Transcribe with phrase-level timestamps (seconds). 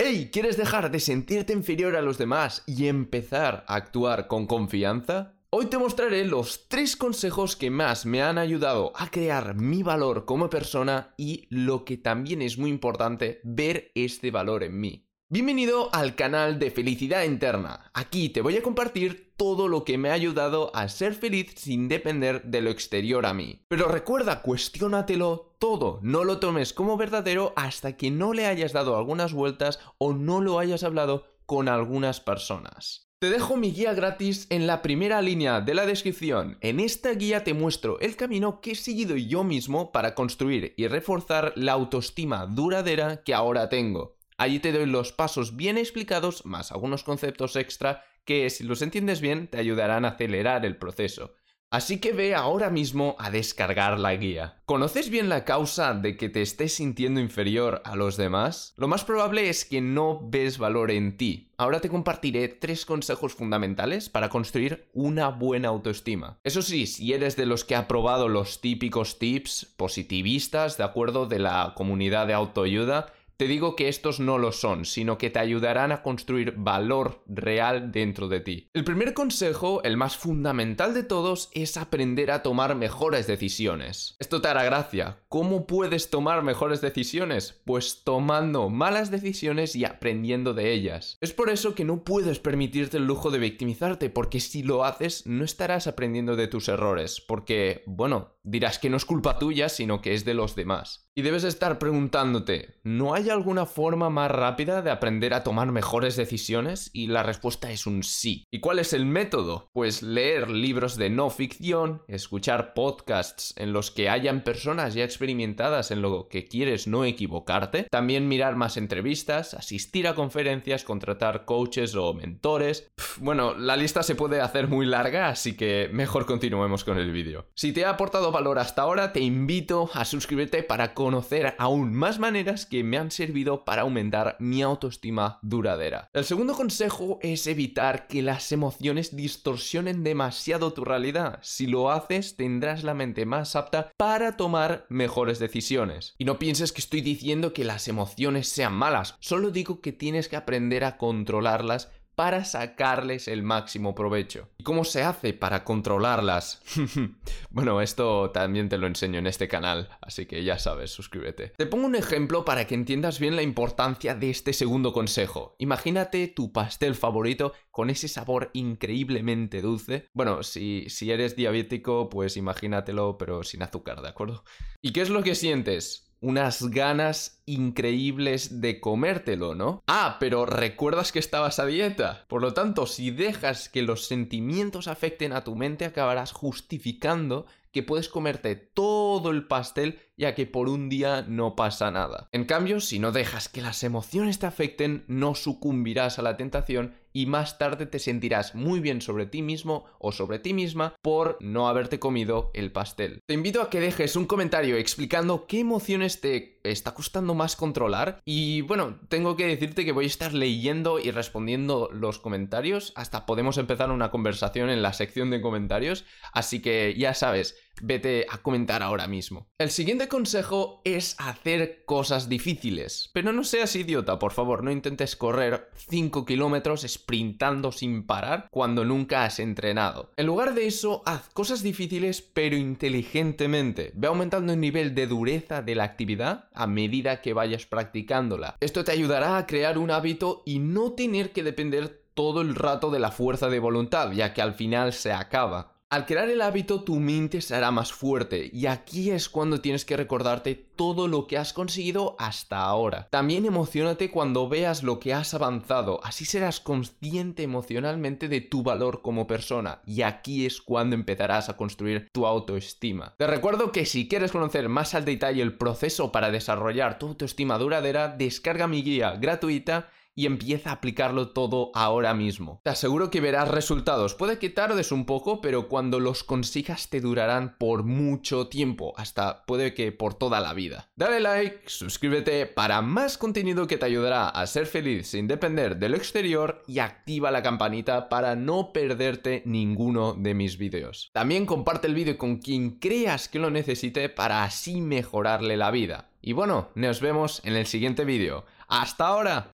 [0.00, 5.34] Hey, ¿quieres dejar de sentirte inferior a los demás y empezar a actuar con confianza?
[5.50, 10.24] Hoy te mostraré los tres consejos que más me han ayudado a crear mi valor
[10.24, 15.08] como persona y lo que también es muy importante, ver este valor en mí.
[15.30, 17.90] Bienvenido al canal de Felicidad Interna.
[17.92, 21.88] Aquí te voy a compartir todo lo que me ha ayudado a ser feliz sin
[21.88, 23.64] depender de lo exterior a mí.
[23.66, 28.96] Pero recuerda, cuestiónatelo todo, no lo tomes como verdadero hasta que no le hayas dado
[28.96, 33.08] algunas vueltas o no lo hayas hablado con algunas personas.
[33.20, 36.56] Te dejo mi guía gratis en la primera línea de la descripción.
[36.60, 40.86] En esta guía te muestro el camino que he seguido yo mismo para construir y
[40.86, 44.16] reforzar la autoestima duradera que ahora tengo.
[44.36, 49.20] Allí te doy los pasos bien explicados, más algunos conceptos extra que si los entiendes
[49.20, 51.34] bien te ayudarán a acelerar el proceso.
[51.70, 54.56] Así que ve ahora mismo a descargar la guía.
[54.64, 58.72] ¿Conoces bien la causa de que te estés sintiendo inferior a los demás?
[58.78, 61.52] Lo más probable es que no ves valor en ti.
[61.58, 66.38] Ahora te compartiré tres consejos fundamentales para construir una buena autoestima.
[66.42, 71.26] Eso sí, si eres de los que ha probado los típicos tips positivistas, de acuerdo,
[71.26, 75.38] de la comunidad de autoayuda, te digo que estos no lo son, sino que te
[75.38, 78.68] ayudarán a construir valor real dentro de ti.
[78.74, 84.16] El primer consejo, el más fundamental de todos, es aprender a tomar mejores decisiones.
[84.18, 85.20] Esto te hará gracia.
[85.30, 87.60] ¿Cómo puedes tomar mejores decisiones?
[87.66, 91.18] Pues tomando malas decisiones y aprendiendo de ellas.
[91.20, 95.26] Es por eso que no puedes permitirte el lujo de victimizarte, porque si lo haces
[95.26, 100.00] no estarás aprendiendo de tus errores, porque, bueno, dirás que no es culpa tuya, sino
[100.00, 101.10] que es de los demás.
[101.14, 106.14] Y debes estar preguntándote, ¿no hay alguna forma más rápida de aprender a tomar mejores
[106.14, 106.90] decisiones?
[106.92, 108.44] Y la respuesta es un sí.
[108.52, 109.68] ¿Y cuál es el método?
[109.72, 115.90] Pues leer libros de no ficción, escuchar podcasts en los que hayan personas ya experimentadas
[115.90, 121.96] en lo que quieres no equivocarte, también mirar más entrevistas, asistir a conferencias, contratar coaches
[121.96, 122.88] o mentores.
[123.16, 127.46] bueno, la lista se puede hacer muy larga, así que mejor continuemos con el vídeo.
[127.56, 132.20] Si te ha aportado valor hasta ahora, te invito a suscribirte para conocer aún más
[132.20, 136.10] maneras que me han servido para aumentar mi autoestima duradera.
[136.12, 141.40] El segundo consejo es evitar que las emociones distorsionen demasiado tu realidad.
[141.42, 145.07] Si lo haces, tendrás la mente más apta para tomar mejores
[145.38, 146.14] decisiones.
[146.18, 150.28] Y no pienses que estoy diciendo que las emociones sean malas, solo digo que tienes
[150.28, 154.48] que aprender a controlarlas para sacarles el máximo provecho.
[154.58, 156.60] ¿Y cómo se hace para controlarlas?
[157.50, 161.52] bueno, esto también te lo enseño en este canal, así que ya sabes, suscríbete.
[161.56, 165.54] Te pongo un ejemplo para que entiendas bien la importancia de este segundo consejo.
[165.60, 170.08] Imagínate tu pastel favorito con ese sabor increíblemente dulce.
[170.12, 174.42] Bueno, si, si eres diabético, pues imagínatelo, pero sin azúcar, ¿de acuerdo?
[174.82, 176.07] ¿Y qué es lo que sientes?
[176.20, 179.82] Unas ganas increíbles de comértelo, ¿no?
[179.86, 182.24] Ah, pero recuerdas que estabas a dieta.
[182.28, 187.82] Por lo tanto, si dejas que los sentimientos afecten a tu mente, acabarás justificando que
[187.82, 188.97] puedes comerte todo
[189.30, 192.28] el pastel ya que por un día no pasa nada.
[192.32, 196.94] En cambio, si no dejas que las emociones te afecten, no sucumbirás a la tentación
[197.12, 201.38] y más tarde te sentirás muy bien sobre ti mismo o sobre ti misma por
[201.40, 203.20] no haberte comido el pastel.
[203.26, 208.20] Te invito a que dejes un comentario explicando qué emociones te está costando más controlar
[208.24, 213.24] y bueno, tengo que decirte que voy a estar leyendo y respondiendo los comentarios hasta
[213.24, 218.38] podemos empezar una conversación en la sección de comentarios, así que ya sabes, vete a
[218.38, 219.48] comentar ahora mismo.
[219.58, 223.10] El siguiente consejo es hacer cosas difíciles.
[223.12, 228.84] Pero no seas idiota, por favor, no intentes correr 5 kilómetros sprintando sin parar cuando
[228.84, 230.12] nunca has entrenado.
[230.16, 233.92] En lugar de eso, haz cosas difíciles pero inteligentemente.
[233.94, 238.56] Ve aumentando el nivel de dureza de la actividad a medida que vayas practicándola.
[238.60, 242.90] Esto te ayudará a crear un hábito y no tener que depender todo el rato
[242.90, 245.77] de la fuerza de voluntad, ya que al final se acaba.
[245.90, 249.96] Al crear el hábito tu mente será más fuerte y aquí es cuando tienes que
[249.96, 253.08] recordarte todo lo que has conseguido hasta ahora.
[253.10, 259.00] También emocionate cuando veas lo que has avanzado, así serás consciente emocionalmente de tu valor
[259.00, 263.14] como persona y aquí es cuando empezarás a construir tu autoestima.
[263.16, 267.56] Te recuerdo que si quieres conocer más al detalle el proceso para desarrollar tu autoestima
[267.56, 272.60] duradera, descarga mi guía gratuita y empieza a aplicarlo todo ahora mismo.
[272.64, 274.16] Te aseguro que verás resultados.
[274.16, 279.44] Puede que tardes un poco, pero cuando los consigas te durarán por mucho tiempo, hasta
[279.44, 280.90] puede que por toda la vida.
[280.96, 285.88] Dale like, suscríbete para más contenido que te ayudará a ser feliz sin depender de
[285.88, 291.10] lo exterior y activa la campanita para no perderte ninguno de mis vídeos.
[291.12, 296.08] También comparte el vídeo con quien creas que lo necesite para así mejorarle la vida.
[296.20, 298.44] Y bueno, nos vemos en el siguiente vídeo.
[298.66, 299.46] ¡Hasta ahora!